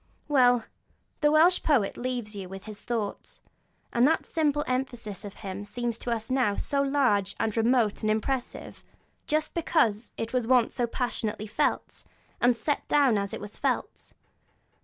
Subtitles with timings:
[0.27, 0.65] Well,
[1.19, 3.37] the Welsh poet leaves you with his thought,
[3.93, 8.09] and that simple emphasis of his seems to us now so large and remote and
[8.09, 8.83] impressive,
[9.27, 12.03] just because it was once so passionately felt,
[12.41, 14.13] and set down as it was felt.